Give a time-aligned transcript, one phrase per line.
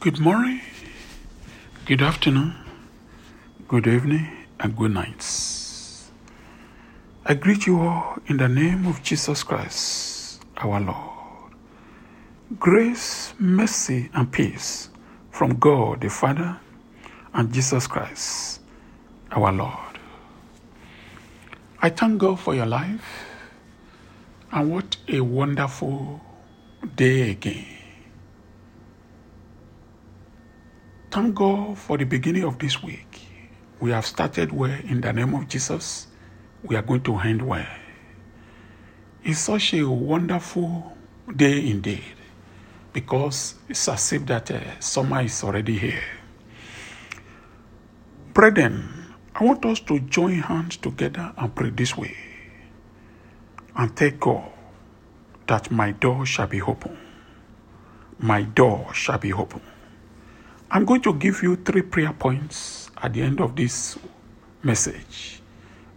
[0.00, 0.62] Good morning,
[1.84, 2.54] good afternoon,
[3.68, 4.26] good evening,
[4.58, 6.10] and good nights.
[7.26, 11.52] I greet you all in the name of Jesus Christ, our Lord.
[12.58, 14.88] Grace, mercy, and peace
[15.30, 16.58] from God the Father
[17.34, 18.62] and Jesus Christ,
[19.32, 19.98] our Lord.
[21.82, 23.26] I thank God for your life,
[24.50, 26.22] and what a wonderful
[26.96, 27.79] day again.
[31.10, 33.20] Thank God for the beginning of this week.
[33.80, 36.06] We have started well in the name of Jesus.
[36.62, 37.66] We are going to end well.
[39.24, 40.96] It's such a wonderful
[41.34, 42.04] day indeed
[42.92, 46.02] because it's as if that uh, summer is already here.
[48.32, 52.14] Brethren, I want us to join hands together and pray this way
[53.76, 54.50] and thank God
[55.48, 56.96] that my door shall be open.
[58.18, 59.62] My door shall be open.
[60.72, 63.98] I'm going to give you three prayer points at the end of this
[64.62, 65.42] message.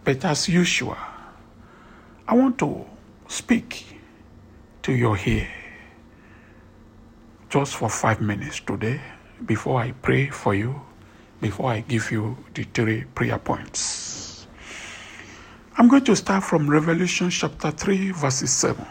[0.02, 0.96] But as usual,
[2.26, 2.84] I want to
[3.28, 4.00] speak
[4.82, 5.46] to your ear
[7.50, 9.00] just for five minutes today
[9.46, 10.82] before I pray for you,
[11.40, 14.48] before I give you the three prayer points.
[15.78, 18.84] I'm going to start from Revelation chapter 3, verses 7.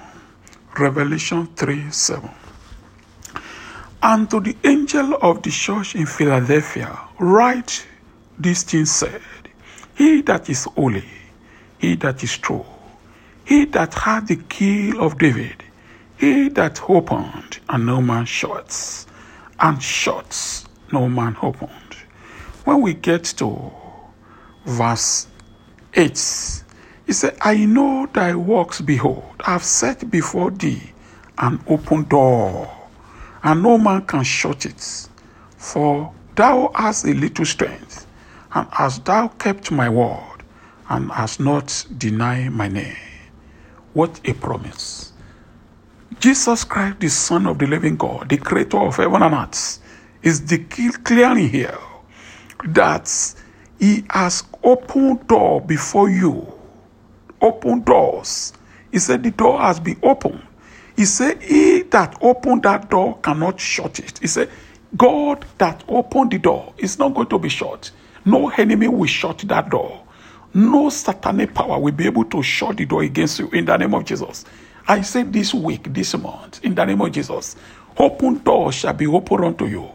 [0.80, 2.30] Revelation 3 7.
[4.06, 7.88] And to the angel of the church in Philadelphia, write
[8.38, 9.22] this thing said
[9.96, 11.06] He that is holy,
[11.78, 12.66] he that is true,
[13.46, 15.64] he that had the key of David,
[16.18, 19.08] he that opened and no man shuts,
[19.62, 21.96] and shuts no man opened.
[22.66, 23.72] When we get to
[24.66, 25.28] verse
[25.94, 26.10] 8,
[27.06, 30.92] he said, I know thy works, behold, I have set before thee
[31.38, 32.70] an open door
[33.44, 35.10] and no man can shut it.
[35.58, 38.08] For thou hast a little strength,
[38.54, 40.44] and hast thou kept my word,
[40.90, 42.96] and hast not denied my name.
[43.94, 45.14] What a promise.
[46.20, 49.80] Jesus Christ, the Son of the living God, the creator of heaven and earth,
[50.22, 51.78] is declaring here
[52.66, 53.36] that
[53.80, 56.48] he has opened door before you.
[57.42, 58.54] Open doors.
[58.92, 60.42] He said the door has been opened.
[60.96, 64.20] He said, He that opened that door cannot shut it.
[64.20, 64.50] He said,
[64.96, 67.92] God that opened the door is not going to be shut.
[68.26, 70.04] No enemy will shut that door.
[70.54, 73.94] No satanic power will be able to shut the door against you in the name
[73.96, 74.46] of Jesus.
[74.88, 77.56] I say this week, this month, in the name of Jesus,
[77.98, 79.90] open doors shall be opened unto you.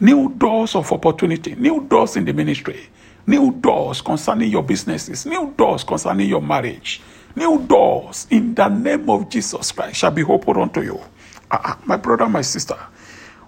[0.00, 2.88] New doors of opportunity, new doors in the ministry,
[3.26, 7.02] new doors concerning your businesses, new doors concerning your marriage,
[7.36, 11.00] new doors in the name of Jesus Christ shall be opened unto you.
[11.50, 12.78] Uh, my brother, my sister,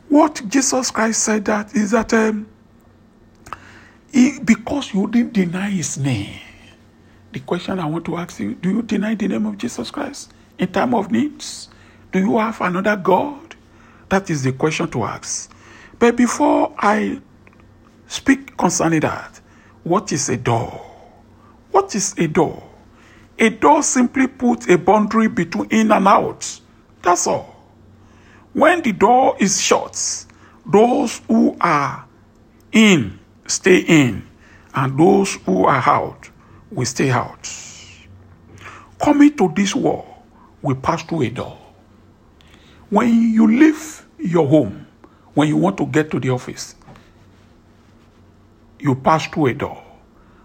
[0.09, 2.47] what Jesus Christ said that is that um,
[4.13, 6.39] he, because you didn't deny his name.
[7.33, 10.33] The question I want to ask you, do you deny the name of Jesus Christ
[10.59, 11.69] in time of needs?
[12.13, 13.57] Do you have another God?
[14.11, 15.51] That is the question to ask.
[15.99, 17.21] But before I
[18.07, 19.41] speak concerning that,
[19.85, 20.71] what is a door?
[21.71, 22.63] What is a door?
[23.43, 26.61] A door simply puts a boundary between in and out.
[27.03, 27.57] That's all.
[28.53, 30.27] When the door is shut,
[30.65, 32.07] those who are
[32.71, 34.23] in stay in,
[34.73, 36.31] and those who are out
[36.71, 37.51] will stay out.
[39.03, 40.07] Coming to this world,
[40.63, 41.59] we pass through a door.
[42.91, 44.87] When you leave your home,
[45.35, 46.77] when you want to get to the office,
[48.79, 49.83] you pass through a door.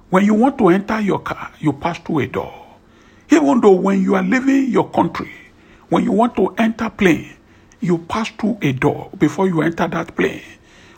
[0.10, 2.67] When you want to enter your car, you pass through a door.
[3.30, 5.32] Even though when you are leaving your country,
[5.90, 7.36] when you want to enter plane,
[7.80, 10.42] you pass through a door before you enter that plane.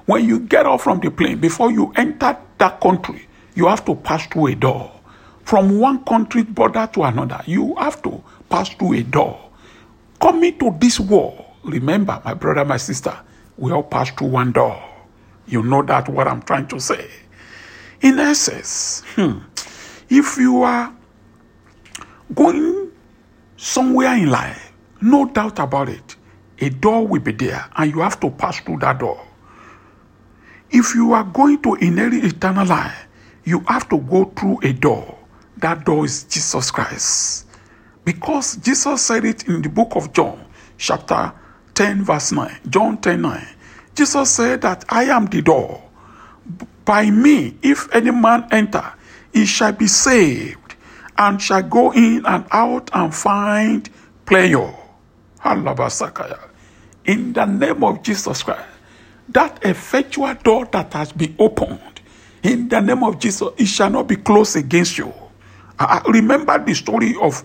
[0.06, 3.95] When you get off from the plane, before you enter that country, you have to
[3.95, 4.91] pass through a door.
[5.44, 9.50] From one country border to another, you have to pass through a door.
[10.22, 13.18] Coming to this world, remember, my brother, my sister,
[13.57, 14.81] we all pass through one door.
[15.48, 17.09] You know that what I'm trying to say.
[18.01, 19.39] In essence, hmm,
[20.09, 20.94] if you are
[22.33, 22.91] going
[23.57, 24.71] somewhere in life,
[25.01, 26.15] no doubt about it,
[26.59, 29.25] a door will be there and you have to pass through that door.
[30.71, 33.07] If you are going to inherit eternal life,
[33.43, 35.17] you have to go through a door.
[35.57, 37.47] That door is Jesus Christ.
[38.05, 40.45] Because Jesus said it in the book of John,
[40.77, 41.33] chapter
[41.73, 42.59] 10, verse 9.
[42.69, 43.47] John 10 9.
[43.95, 45.83] Jesus said that I am the door.
[46.85, 48.93] By me, if any man enter,
[49.33, 50.57] he shall be saved,
[51.19, 53.89] and shall go in and out and find
[54.25, 54.74] pleasure.
[57.06, 58.66] In the name of Jesus Christ,
[59.27, 61.81] that effectual door that has been opened,
[62.42, 65.13] in the name of Jesus, it shall not be closed against you.
[65.77, 67.44] I remember the story of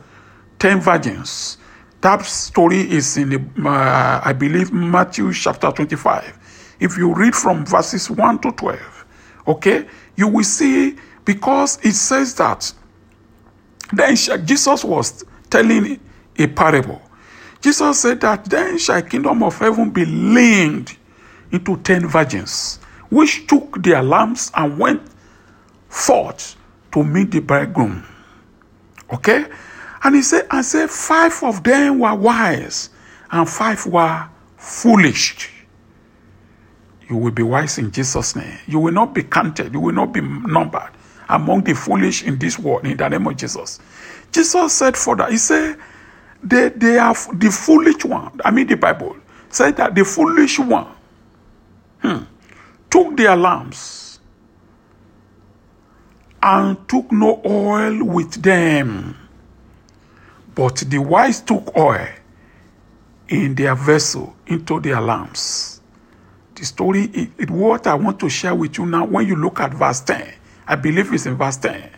[0.61, 1.59] 10 virgins.
[2.01, 6.77] That story is in, the, uh, I believe, Matthew chapter 25.
[6.81, 9.05] If you read from verses 1 to 12,
[9.49, 9.87] okay,
[10.17, 12.73] you will see because it says that
[13.97, 16.01] then Jesus was telling
[16.39, 17.01] a parable.
[17.61, 20.99] Jesus said that then shall kingdom of heaven be linked
[21.51, 22.79] into ten virgins,
[23.11, 25.03] which took their lamps and went
[25.89, 26.57] forth
[26.93, 28.05] to meet the bridegroom.
[29.13, 29.47] Okay?
[30.03, 32.91] And he said, I said, five of them were wise
[33.31, 35.51] and five were foolish.
[37.09, 38.59] You will be wise in Jesus' name.
[38.67, 39.73] You will not be counted.
[39.73, 40.91] You will not be numbered
[41.35, 43.81] among the foolish in this world in the name of Jesus.
[44.33, 45.77] Jesus said further, He said,
[46.43, 48.41] they, they are the foolish one.
[48.45, 49.17] I mean, the Bible
[49.49, 50.89] said that the foolish one
[52.03, 52.19] hmm,
[52.91, 54.21] took their lamps
[56.43, 59.17] and took no oil with them.
[60.55, 62.09] But the wise took oil
[63.29, 65.81] in their vessel into their lamps.
[66.55, 69.73] The story, it, what I want to share with you now, when you look at
[69.73, 70.35] verse 10,
[70.67, 71.91] I believe it's in verse 10.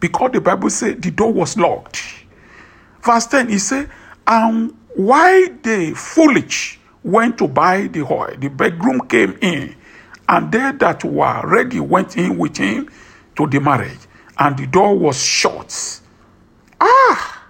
[0.00, 2.02] Because the Bible said the door was locked.
[3.02, 3.90] Verse 10, he said,
[4.26, 9.74] And why the foolish went to buy the oil, the bridegroom came in,
[10.28, 12.88] and they that were ready went in with him
[13.36, 13.98] to the marriage,
[14.38, 16.00] and the door was shut.
[16.80, 17.44] Ah!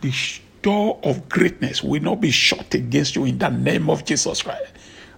[0.00, 0.12] The
[0.62, 4.72] door of greatness will not be shut against you in the name of Jesus Christ.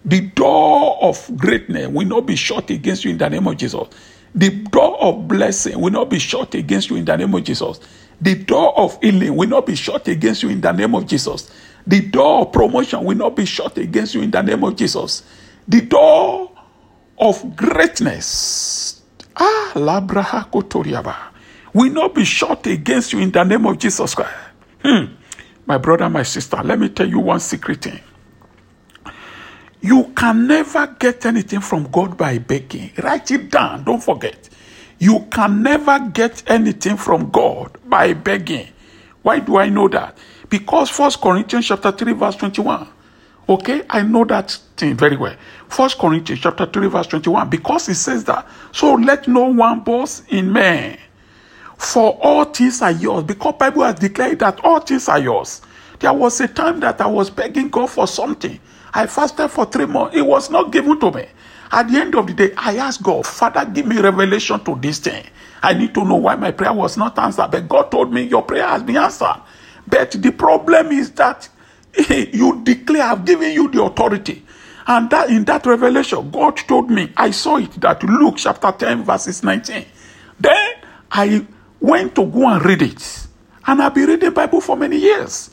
[0.04, 3.88] The door of greatness will not be shut against you in the name of Jesus.
[4.34, 7.78] The door of blessing will not be shut against you in the name of Jesus.
[8.20, 11.50] The door of healing will not be shut against you in the name of Jesus.
[11.86, 15.22] The door of promotion will not be shut against you in the name of Jesus.
[15.68, 16.50] The door
[17.18, 19.02] of greatness,
[19.36, 19.72] ah,
[21.74, 24.32] will not be shut against you in the name of Jesus Christ.
[24.82, 25.04] Hmm.
[25.66, 28.00] My brother, my sister, let me tell you one secret thing.
[29.84, 32.90] You can never get anything from God by begging.
[33.02, 33.84] Write it down.
[33.84, 34.48] Don't forget.
[34.98, 38.68] You can never get anything from God by begging.
[39.20, 40.16] Why do I know that?
[40.48, 42.88] Because First Corinthians chapter 3 verse 21.
[43.46, 45.36] Okay, I know that thing very well.
[45.68, 48.48] First Corinthians chapter 3 verse 21 because it says that.
[48.72, 50.96] So let no one boast in man.
[51.76, 53.24] For all things are yours.
[53.24, 55.60] Because Bible has declared that all things are yours.
[55.98, 58.58] There was a time that I was begging God for something.
[58.94, 60.16] I fasted for three months.
[60.16, 61.26] It was not given to me.
[61.72, 65.00] At the end of the day, I asked God, Father, give me revelation to this
[65.00, 65.24] thing.
[65.62, 67.50] I need to know why my prayer was not answered.
[67.50, 69.42] But God told me, Your prayer has been answered.
[69.86, 71.48] But the problem is that
[72.08, 74.44] you declare, I've given you the authority.
[74.86, 79.02] And that in that revelation, God told me, I saw it that Luke chapter 10,
[79.02, 79.84] verses 19.
[80.38, 80.74] Then
[81.10, 81.46] I
[81.80, 83.26] went to go and read it.
[83.66, 85.50] And I've been reading the Bible for many years.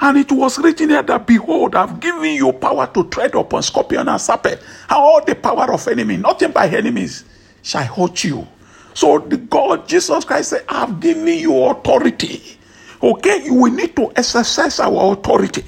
[0.00, 4.08] And it was written there that, Behold, I've given you power to tread upon scorpion
[4.08, 6.16] and serpent, and all the power of enemy.
[6.16, 7.24] Nothing by enemies
[7.62, 8.46] shall hurt you.
[8.94, 12.58] So the God, Jesus Christ said, I've given you authority.
[13.02, 15.64] Okay, we need to exercise our authority.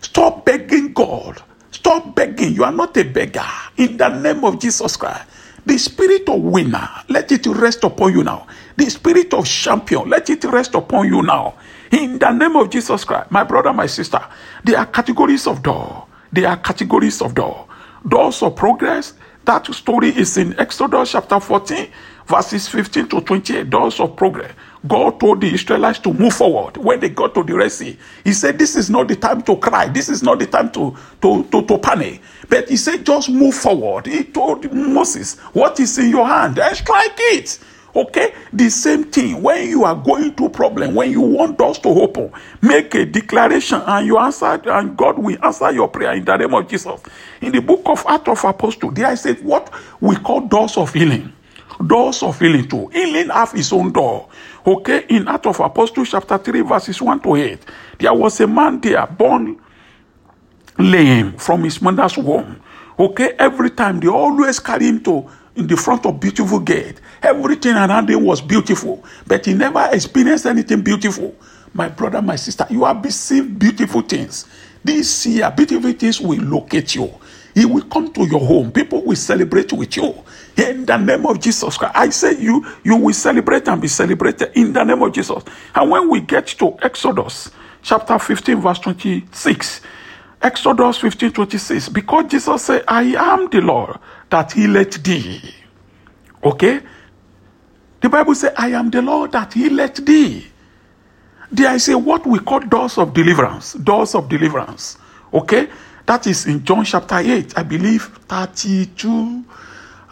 [0.00, 1.42] Stop begging God.
[1.70, 2.52] Stop begging.
[2.52, 3.46] You are not a beggar.
[3.76, 5.22] In the name of Jesus Christ.
[5.66, 8.46] The spirit of winner, let it rest upon you now.
[8.76, 11.54] The spirit of champion, let it rest upon you now.
[11.90, 14.20] In the name of Jesus Christ, my brother, my sister,
[14.62, 16.06] there are categories of door.
[16.32, 17.66] There are categories of door.
[18.06, 19.14] Doors of progress.
[19.44, 21.88] That story is in Exodus chapter 14,
[22.26, 23.70] verses 15 to 28.
[23.70, 24.52] Doors of progress.
[24.86, 27.96] God told the Israelites to move forward when they got to the Red Sea.
[28.22, 29.88] He said, This is not the time to cry.
[29.88, 32.20] This is not the time to, to, to, to panic.
[32.48, 34.06] But he said, Just move forward.
[34.06, 36.58] He told Moses, What is in your hand?
[36.58, 37.58] And strike it.
[37.96, 41.88] Okay, the same thing when you are going through problem, when you want doors to
[41.88, 46.36] open, make a declaration and you answer, and God will answer your prayer in the
[46.36, 47.00] name of Jesus.
[47.40, 50.92] In the book of Acts of Apostles, there I said what we call doors of
[50.92, 51.32] healing.
[51.84, 52.88] Doors of healing too.
[52.88, 54.28] Healing have his own door.
[54.66, 57.58] Okay, in Acts of Apostles, chapter 3, verses 1 to 8,
[57.98, 59.60] there was a man there born
[60.78, 62.60] lame from his mother's womb.
[62.98, 67.00] Okay, every time they always carry him to in the front of beautiful gate.
[67.22, 71.34] Everything around him was beautiful, but he never experienced anything beautiful.
[71.72, 74.46] My brother, my sister, you have received beautiful things.
[74.82, 77.12] This year, beautiful things will locate you.
[77.54, 78.72] He will come to your home.
[78.72, 80.14] People will celebrate with you.
[80.56, 81.94] In the name of Jesus Christ.
[81.96, 85.42] I say you, you will celebrate and be celebrated in the name of Jesus.
[85.74, 87.50] And when we get to Exodus
[87.82, 89.80] chapter 15, verse 26,
[90.42, 91.86] Exodus 15 26.
[91.90, 93.98] Because Jesus said, I am the Lord
[94.30, 95.54] that he healeth thee.
[96.42, 96.80] Okay?
[98.00, 100.46] The Bible says, I am the Lord that he healeth thee.
[101.52, 103.74] There is a what we call doors of deliverance.
[103.74, 104.98] Doors of deliverance.
[105.32, 105.68] Okay?
[106.06, 109.44] That is in John chapter 8, I believe 32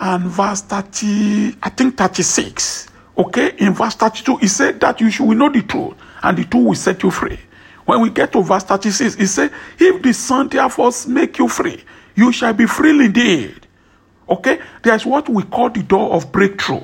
[0.01, 2.89] and verse 30, I think 36.
[3.17, 3.55] Okay?
[3.59, 6.75] In verse 32, he said that you should know the truth, and the truth will
[6.75, 7.39] set you free.
[7.85, 11.83] When we get to verse 36, he said, If the Son therefore make you free,
[12.15, 13.67] you shall be free indeed.
[14.29, 14.61] Okay?
[14.83, 16.83] There's what we call the door of breakthrough.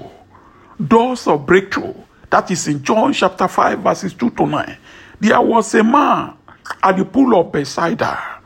[0.87, 1.95] Doors of breakthrough.
[2.31, 4.77] That is in John chapter 5, verses 2 to 9.
[5.21, 6.35] There was a man
[6.83, 8.38] at the pool of Bethsaida,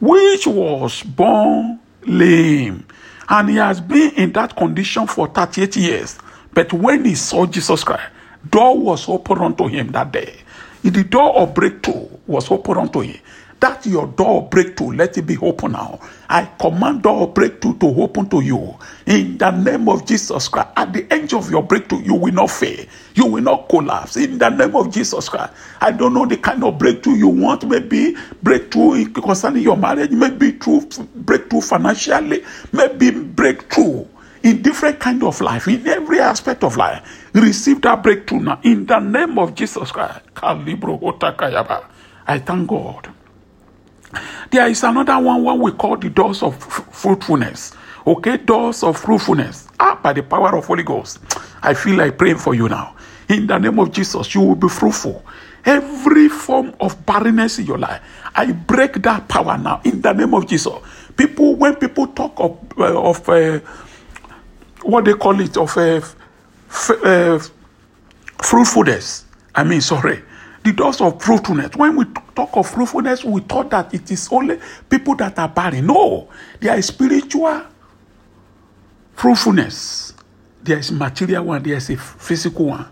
[0.00, 2.84] which was born lame.
[3.28, 6.18] And he has been in that condition for 38 years.
[6.52, 8.10] But when he saw Jesus Christ,
[8.50, 10.34] door was opened unto him that day.
[10.82, 13.18] The door of breakthrough was opened unto him.
[13.60, 14.92] That's your door of breakthrough.
[14.92, 15.98] Let it be open now.
[16.28, 18.76] I command door breakthrough to open to you.
[19.06, 20.68] In the name of Jesus Christ.
[20.76, 22.84] At the edge of your breakthrough, you will not fail.
[23.14, 24.16] You will not collapse.
[24.16, 25.52] In the name of Jesus Christ.
[25.80, 27.66] I don't know the kind of breakthrough you want.
[27.66, 30.10] Maybe breakthrough concerning your marriage.
[30.12, 32.44] Maybe through breakthrough financially.
[32.72, 34.06] Maybe breakthrough
[34.42, 37.28] in different kind of life, in every aspect of life.
[37.34, 40.20] Receive that breakthrough now in the name of Jesus Christ.
[42.26, 43.08] I thank God.
[44.50, 47.74] There is another one, what we call the doors of fruitfulness.
[48.06, 49.68] Okay, doors of fruitfulness.
[49.78, 51.18] Ah, by the power of Holy Ghost.
[51.62, 52.96] I feel like praying for you now.
[53.28, 55.24] In the name of Jesus, you will be fruitful.
[55.64, 58.00] Every form of barrenness in your life,
[58.34, 60.72] I break that power now in the name of Jesus.
[61.16, 63.58] People, when people talk of, uh, of uh,
[64.82, 66.00] what they call it, of uh,
[66.70, 67.38] f- uh,
[68.38, 70.22] fruitfulness, I mean, sorry,
[70.68, 71.74] the doors of fruitfulness.
[71.76, 74.58] When we talk of fruitfulness, we thought that it is only
[74.88, 75.86] people that are barren.
[75.86, 76.28] No,
[76.60, 77.62] there is spiritual
[79.14, 80.12] fruitfulness.
[80.62, 81.62] There is material one.
[81.62, 82.86] There is a physical one.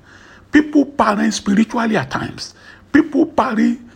[0.51, 2.55] People barren spiritually at times.
[2.93, 3.91] People barren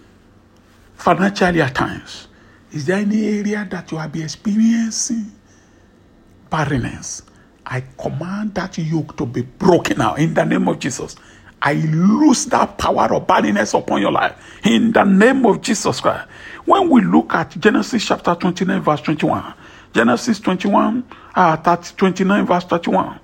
[0.95, 2.29] financially at times.
[2.73, 5.33] Is there any area that you have been experiencing
[6.51, 7.23] barrenness?
[7.65, 11.17] I command that yoke to be broken now in the name of Jesus.
[11.63, 16.29] I lose that power of barrenness upon your life in the name of Jesus Christ.
[16.65, 19.55] When we look at Genesis chapter 29, verse 21,
[19.93, 23.21] Genesis 21, uh, 30, 29, verse 31,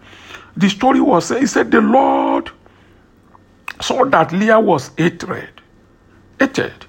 [0.57, 2.51] the story was, he said, the Lord
[3.81, 5.51] saw that Leah was hated.
[6.39, 6.87] Hated.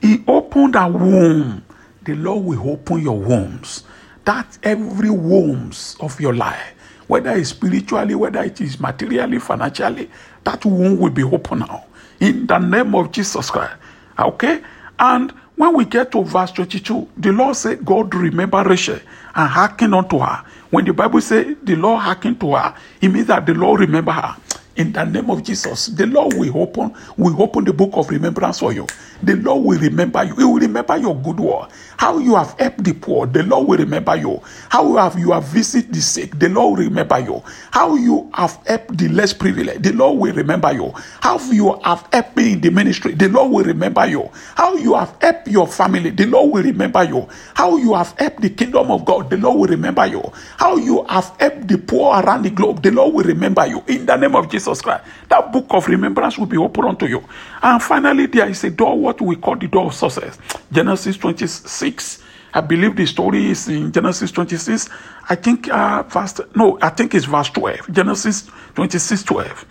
[0.00, 1.64] He opened a womb.
[2.02, 3.84] The Lord will open your wombs.
[4.24, 6.74] That every wombs of your life
[7.10, 10.08] whether it's spiritually, whether it is materially, financially,
[10.44, 11.84] that womb will be open now.
[12.20, 13.74] In the name of Jesus Christ.
[14.16, 14.62] Okay?
[14.96, 19.00] And when we get to verse 22, the Lord said, God remember Rachel
[19.34, 20.44] and hearken unto her.
[20.70, 24.12] When the Bible says the Lord hearken to her, it means that the Lord remember
[24.12, 24.36] her.
[24.76, 28.60] In the name of Jesus, the Lord will open, will open the book of remembrance
[28.60, 28.86] for you.
[29.22, 30.34] The Lord will remember you.
[30.34, 31.70] He will remember your good work.
[31.96, 34.40] How you have helped the poor, the Lord will remember you.
[34.70, 37.42] How you have you have visited the sick, the Lord will remember you.
[37.70, 40.92] How you have helped the less privileged, the Lord will remember you.
[41.20, 44.30] How you have helped me in the ministry, the Lord will remember you.
[44.56, 47.28] How you have helped your family, the Lord will remember you.
[47.54, 50.22] How you have helped the kingdom of God, the Lord will remember you.
[50.56, 53.84] How you have helped the poor around the globe, the Lord will remember you.
[53.88, 57.22] In the name of Jesus Christ, that book of remembrance will be open unto you.
[57.62, 60.38] And finally, there is a door, what we call the door of success.
[60.70, 62.22] Genesis 26.
[62.54, 64.88] I believe the story is in Genesis 26.
[65.28, 67.92] I think uh verse no, I think it's verse 12.
[67.92, 69.66] Genesis 26, 12.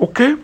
[0.00, 0.36] Okay?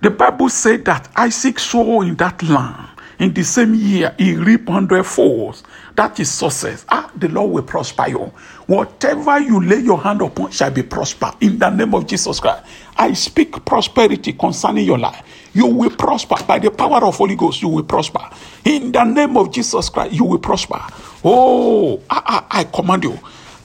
[0.00, 2.88] The Bible said that Isaac saw in that land
[3.20, 5.62] in the same year he reaped hundred folds.
[5.94, 6.84] That is success.
[6.88, 8.32] Ah, the Lord will prosper you.
[8.66, 12.64] Whatever you lay your hand upon shall be prosper in the name of Jesus Christ.
[12.96, 15.22] I speak prosperity concerning your life.
[15.54, 17.62] You will prosper by the power of Holy Ghost.
[17.62, 18.28] You will prosper
[18.64, 20.12] in the name of Jesus Christ.
[20.14, 20.80] You will prosper.
[21.24, 23.18] Oh, I, I, I command you.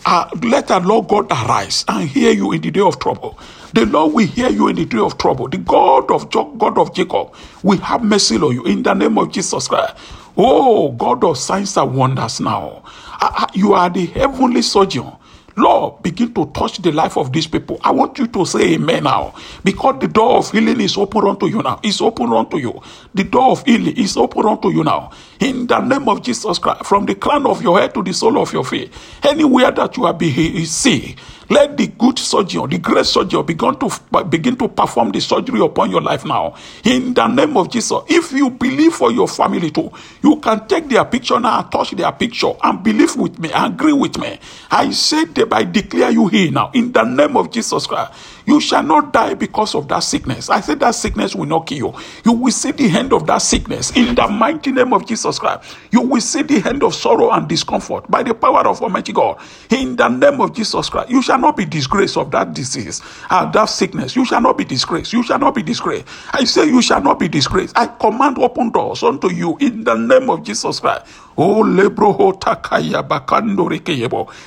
[0.05, 3.37] Uh, let the Lord God arise and hear you in the day of trouble.
[3.73, 5.49] The Lord will hear you in the day of trouble.
[5.49, 9.31] The God of God of Jacob will have mercy on you in the name of
[9.31, 9.95] Jesus Christ.
[10.37, 12.83] Oh, God of signs and wonders now.
[13.19, 15.11] Uh, uh, you are the heavenly surgeon.
[15.57, 17.79] Lord, begin to touch the life of these people.
[17.83, 19.33] I want you to say amen now
[19.63, 21.79] because the door of healing is open unto you now.
[21.81, 22.79] It's open unto you.
[23.15, 25.11] The door of healing is open unto you now.
[25.39, 28.37] In the name of Jesus Christ, from the crown of your head to the sole
[28.39, 31.17] of your feet, anywhere that you are be sick,
[31.49, 33.89] let the good surgeon, the great surgeon, begin to
[34.25, 36.55] begin to perform the surgery upon your life now.
[36.83, 39.89] In the name of Jesus, if you believe for your family too,
[40.21, 43.93] you can take their picture now and touch their picture and believe with me, agree
[43.93, 44.39] with me.
[44.69, 46.71] I say that I declare you here now.
[46.73, 48.13] In the name of Jesus Christ,
[48.45, 50.49] you shall not die because of that sickness.
[50.49, 51.93] I said that sickness will not kill you.
[52.23, 55.75] You will see the end of that sickness in the mighty name of Jesus Christ.
[55.91, 59.39] You will see the end of sorrow and discomfort by the power of Almighty God.
[59.69, 63.51] In the name of Jesus Christ, you shall not be disgraced of that disease and
[63.53, 64.15] that sickness.
[64.15, 65.11] You shall not be disgraced.
[65.11, 66.07] You shall not be disgraced.
[66.31, 67.77] I say you shall not be disgraced.
[67.77, 71.05] I command open doors unto you in the name of Jesus Christ.
[71.39, 71.63] Oh.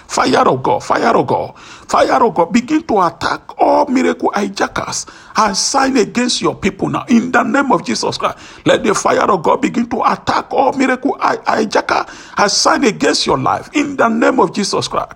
[0.08, 1.56] Fire of God, fire of God,
[1.86, 2.52] fire of God.
[2.52, 5.06] Begin to attack all miracle hijackers
[5.36, 7.04] and sign against your people now.
[7.08, 10.72] In the name of Jesus Christ, let the fire of God begin to attack all
[10.72, 13.70] miracle hijacker and sign against your life.
[13.72, 15.12] In the name of Jesus Christ,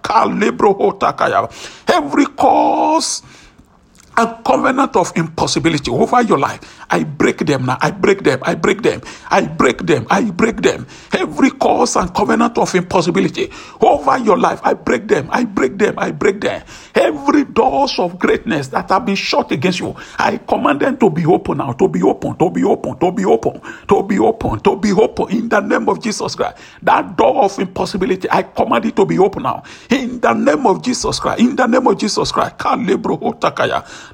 [1.89, 3.23] every cause
[4.17, 6.85] a covenant of impossibility over your life.
[6.91, 7.79] I break them now.
[7.81, 8.41] I break them.
[8.43, 9.03] I break them.
[9.31, 10.07] I break them.
[10.11, 10.87] I break them.
[11.13, 14.61] Every cause and covenant of impossibility over your life.
[14.65, 15.29] I break them.
[15.31, 15.99] I break them.
[15.99, 16.63] I break them.
[16.95, 19.95] Every doors of greatness that have been shut against you.
[20.19, 21.73] I command them to be open now.
[21.73, 22.37] To be open.
[22.37, 22.99] To be open.
[22.99, 23.61] To be open.
[23.89, 24.61] To be open.
[24.61, 25.31] To be open.
[25.37, 26.59] In the name of Jesus Christ.
[26.83, 28.29] That door of impossibility.
[28.31, 29.63] I command it to be open now.
[29.91, 31.41] In the name of Jesus Christ.
[31.41, 32.55] In the name of Jesus Christ.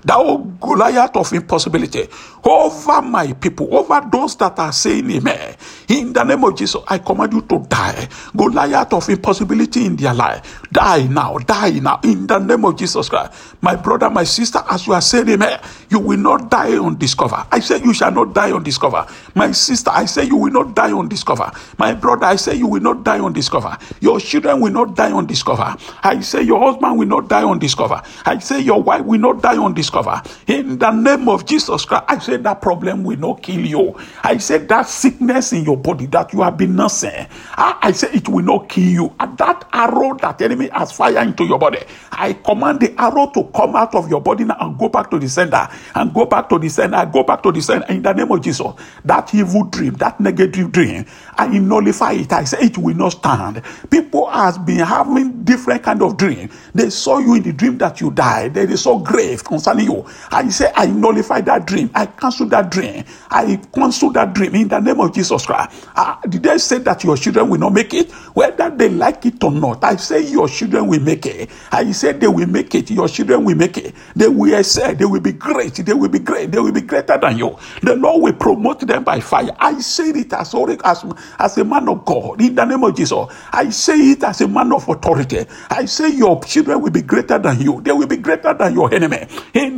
[0.05, 2.09] Thou Goliath of impossibility
[2.45, 5.57] over my people, over those that are saying amen.
[5.89, 8.09] In the name of Jesus, I command you to die.
[8.37, 10.63] Goliath of impossibility in their life.
[10.73, 12.01] Die now, die now.
[12.05, 13.33] In the name of Jesus Christ.
[13.61, 17.45] My brother, my sister, as you are saying amen, you will not die on discover.
[17.51, 19.07] I say you shall not die on discover.
[19.35, 21.51] My sister, I say you will not die on discover.
[21.79, 23.77] My brother, I say you will not die on discover.
[24.01, 25.77] Your children will not die on discover.
[26.03, 28.01] I say your husband will not die on discover.
[28.25, 30.23] I say your wife will not die on discover.
[30.47, 33.99] In the name of Jesus Christ, I say that problem will not kill you.
[34.23, 38.11] I say that sickness in your body that you have been nursing, I, I say
[38.13, 39.15] it will not kill you.
[39.19, 41.81] And that arrow that enemy has fired into your body,
[42.13, 45.19] I command the arrow to come out of your body now and go back to
[45.19, 47.87] the sender, and go back to the center, go back to the sender.
[47.89, 48.67] in the name of Jesus.
[49.05, 52.33] That evil dream, that negative dream, I nullify it.
[52.33, 53.63] I say it will not stand.
[53.91, 56.51] People has been having different kind of dream.
[56.75, 58.55] They saw you in the dream that you died.
[58.55, 60.05] They saw grave concerning you.
[60.31, 61.91] I say I nullify that dream.
[61.95, 63.05] I cancel that dream.
[63.31, 65.87] I cancel that dream in the name of Jesus Christ.
[65.95, 68.11] Uh, did they say that your children will not make it?
[68.35, 71.51] Whether they like it or not, I say your children will make it.
[71.71, 72.91] I say they will make it.
[72.91, 73.95] Your children will make it.
[74.17, 74.95] They will excel.
[74.95, 75.75] They will be great.
[75.75, 76.51] They will be great.
[76.51, 77.57] They will be greater than you.
[77.83, 79.51] The Lord will promote them by fire.
[79.59, 80.55] I say it as,
[80.85, 81.05] as,
[81.39, 83.27] as a man of God in the name of Jesus.
[83.53, 85.45] I say it as a man of authority.
[85.71, 87.81] I say your children will be greater than you.
[87.83, 89.27] They will be greater than your enemy.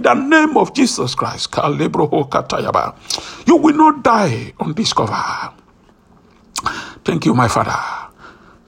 [0.03, 1.55] The name of Jesus Christ.
[3.47, 5.53] You will not die undiscovered.
[7.05, 8.02] Thank you, my Father.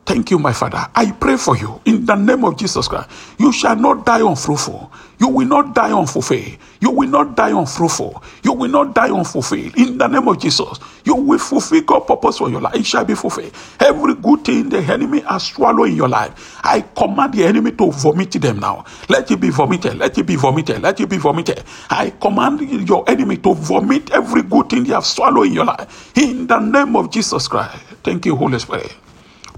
[0.06, 0.86] Thank you, my Father.
[0.94, 3.08] I pray for you in the name of Jesus Christ.
[3.38, 4.92] You shall not die unfruitful.
[5.18, 6.58] You will not die unfulfilled.
[6.80, 8.22] You will not die unfruitful.
[8.42, 9.74] You will not die unfulfilled.
[9.78, 12.74] In the name of Jesus, you will fulfill God's purpose for your life.
[12.74, 13.52] It shall be fulfilled.
[13.80, 17.90] Every good thing the enemy has swallowed in your life, I command the enemy to
[17.90, 18.84] vomit them now.
[19.08, 19.96] Let it be vomited.
[19.96, 20.82] Let it be vomited.
[20.82, 21.64] Let it be vomited.
[21.88, 26.12] I command your enemy to vomit every good thing they have swallowed in your life.
[26.18, 27.78] In the name of Jesus Christ.
[28.02, 28.94] Thank you, Holy Spirit.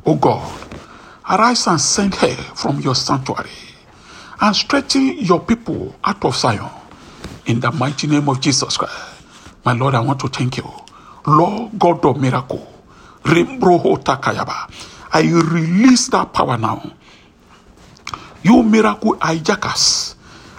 [0.07, 0.69] O God,
[1.29, 3.51] arise and send her from your sanctuary
[4.41, 6.71] and strengthen your people out of Zion
[7.47, 8.95] in the mighty name of Jesus Christ.
[9.65, 10.71] My Lord, I want to thank you.
[11.27, 12.67] Lord God of miracle,
[13.25, 14.71] Rimbroho Takayaba.
[15.13, 16.93] I release that power now.
[18.43, 20.15] You miracle hijackers,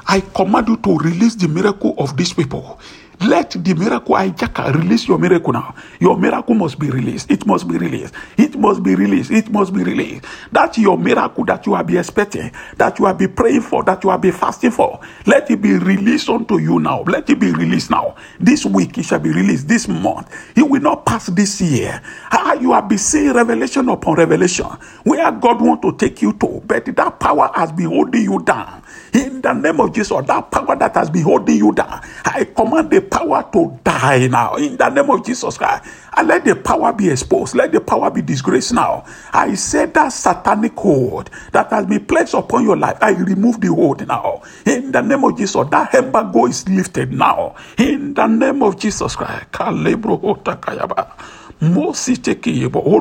[0.07, 2.79] I command you to release the miracle of these people
[3.21, 5.73] let the miracle hijacker release your miracle now.
[5.99, 7.31] Your miracle must be released.
[7.31, 8.13] It must be released.
[8.37, 9.31] It must be released.
[9.31, 10.25] It must be released.
[10.51, 14.03] That's your miracle that you have been expecting, that you have been praying for, that
[14.03, 14.99] you have been fasting for.
[15.25, 17.01] Let it be released unto you now.
[17.03, 18.15] Let it be released now.
[18.39, 19.67] This week it shall be released.
[19.67, 20.31] This month.
[20.55, 22.01] It will not pass this year.
[22.31, 24.67] Ah, you have been seeing revelation upon revelation
[25.03, 28.83] where God want to take you to, but that power has been holding you down.
[29.13, 32.91] In the name of Jesus, that power that has been holding you down, I command
[32.91, 34.55] the power to die now.
[34.55, 35.83] In the name of Jesus Christ.
[36.15, 37.55] And let the power be exposed.
[37.55, 39.05] Let the power be disgraced now.
[39.31, 43.67] I said that satanic hold that has been placed upon your life, I remove the
[43.67, 44.41] hold now.
[44.65, 47.55] In the name of Jesus, that embargo is lifted now.
[47.77, 49.45] In the name of Jesus Christ.
[49.59, 49.71] Oh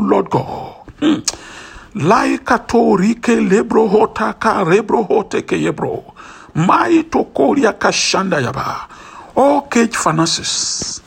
[0.02, 0.74] Lord God.
[1.00, 1.18] Hmm.
[1.96, 6.12] Laikatorike lebro hotaka rebro hoteke yebro.
[6.54, 8.86] Mai tokoria kashanda yaba.
[9.34, 11.00] All cage finances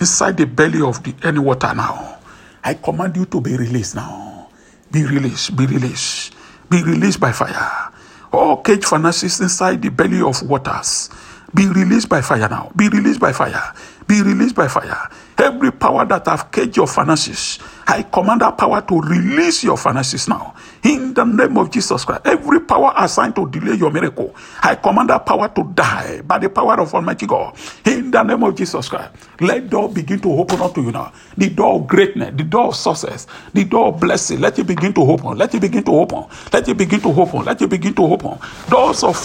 [0.00, 2.16] inside the belly of the any water now.
[2.64, 4.48] I command you to be released now.
[4.90, 6.34] Be released, be released,
[6.70, 7.92] be released by fire.
[8.32, 11.10] All cage finances inside the belly of waters.
[11.54, 12.72] Be released by fire now.
[12.76, 13.74] Be released by fire.
[14.06, 15.10] Be released by fire.
[15.40, 20.28] Every power that have caged your finances, I command that power to release your finances
[20.28, 20.54] now.
[20.84, 22.22] In the name of Jesus Christ.
[22.24, 26.48] Every power assigned to delay your miracle, I command that power to die by the
[26.48, 27.56] power of Almighty God.
[27.84, 29.10] In the name of Jesus Christ.
[29.40, 31.12] Let door begin to open unto you now.
[31.36, 34.40] The door of greatness, the door of success, the door of blessing.
[34.40, 35.36] Let it begin to open.
[35.38, 36.24] Let it begin to open.
[36.52, 37.44] Let it begin to open.
[37.44, 38.38] Let it begin to open.
[38.70, 39.16] Doors of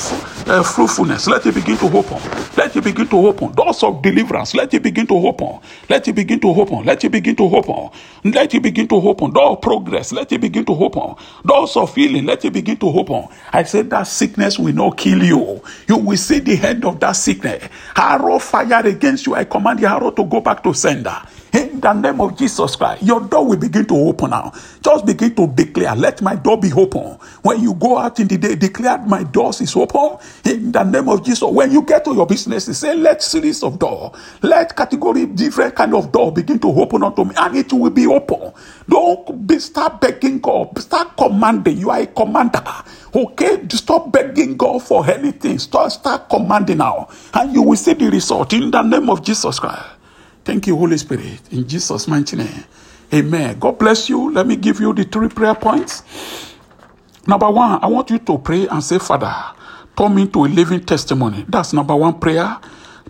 [0.50, 1.28] uh, fruitfulness.
[1.28, 2.20] Let it begin to open.
[2.58, 3.54] Let it begin to open.
[3.54, 4.56] Doors of deliverance.
[4.56, 5.60] Let it begin to open.
[5.90, 6.84] Let it begin to open.
[6.86, 7.90] Let it begin to open.
[8.26, 9.32] Let it begin to open.
[9.32, 10.12] Door of progress.
[10.12, 11.16] Let it begin to open.
[11.46, 12.26] Doors of healing.
[12.26, 13.28] Let it begin to open.
[13.54, 15.62] I said that sickness will not kill you.
[15.88, 17.70] You will see the end of that sickness.
[17.96, 19.36] Arrow fire against you.
[19.36, 21.22] I command the arrow to go back to sender.
[21.76, 24.54] In the name of Jesus Christ, your door will begin to open now.
[24.82, 27.18] Just begin to declare, let my door be open.
[27.42, 30.18] When you go out in the day, declare my doors is open.
[30.46, 31.42] In the name of Jesus.
[31.44, 35.94] When you get to your business, say, let series of door, let category, different kind
[35.94, 38.54] of door begin to open unto me, and it will be open.
[38.88, 41.78] Don't be start begging God, start commanding.
[41.78, 42.64] You are a commander.
[43.14, 45.60] Okay, stop begging God for anything.
[45.60, 49.60] Start, start commanding now, and you will see the result in the name of Jesus
[49.60, 49.84] Christ.
[50.46, 51.42] Thank you, Holy Spirit.
[51.52, 52.66] In Jesus' mighty name.
[53.14, 53.60] Amen.
[53.60, 54.32] God bless you.
[54.32, 56.04] Let me give you the three prayer points.
[57.28, 59.34] Number one, I want you to pray and say, Father,
[59.98, 61.46] turn me into a living testimony.
[61.50, 62.60] That's number one prayer.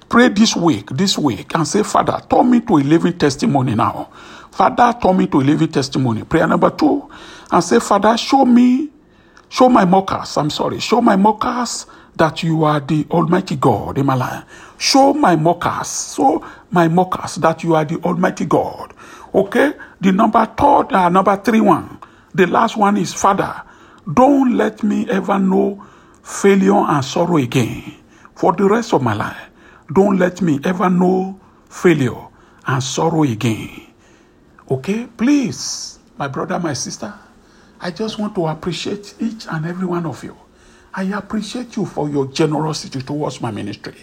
[0.10, 4.10] Pray this week, this week, and say, Father, turn me to a living testimony now.
[4.52, 6.24] Father, turn me to a living testimony.
[6.24, 7.10] Prayer number two,
[7.52, 8.90] and say, Father, show me,
[9.50, 14.06] show my mockers, I'm sorry, show my mockers that you are the Almighty God in
[14.06, 14.44] my life.
[14.78, 18.94] Show my mockers, show my mockers that you are the Almighty God.
[19.34, 19.74] Okay?
[20.02, 22.00] The number third, uh, number three one.
[22.34, 23.62] The last one is Father,
[24.14, 25.86] don't let me ever know
[26.22, 27.96] failure and sorrow again
[28.36, 29.50] for the rest of my life.
[29.94, 32.28] Don't let me ever know failure
[32.68, 33.88] and sorrow again.
[34.70, 35.08] Okay?
[35.18, 37.14] Please, my brother, my sister,
[37.80, 40.36] I just want to appreciate each and every one of you.
[40.94, 43.96] I appreciate you for your generosity towards my ministry.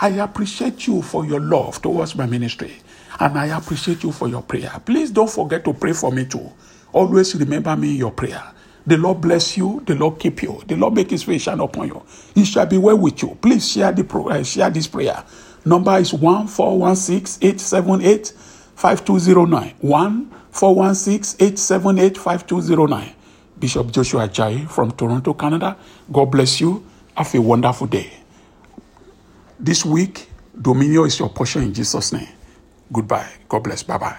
[0.00, 2.72] I appreciate you for your love towards my ministry.
[3.20, 4.72] And I appreciate you for your prayer.
[4.84, 6.50] Please don't forget to pray for me too.
[6.92, 8.42] Always remember me in your prayer.
[8.86, 9.82] The Lord bless you.
[9.86, 10.62] The Lord keep you.
[10.66, 12.02] The Lord make His face shine upon you.
[12.34, 13.38] He shall be well with you.
[13.42, 15.24] Please share the pro- uh, share this prayer.
[15.64, 18.32] Number is one four one six eight seven eight
[18.76, 19.74] five two zero nine.
[19.80, 23.12] One four one six eight seven eight five two zero nine.
[23.58, 25.76] Bishop Joshua Jai from Toronto, Canada.
[26.12, 26.84] God bless you.
[27.16, 28.21] Have a wonderful day.
[29.62, 30.28] This week,
[30.60, 32.28] dominion is your portion in Jesus' name.
[32.92, 33.30] Goodbye.
[33.48, 33.84] God bless.
[33.84, 34.18] Bye bye.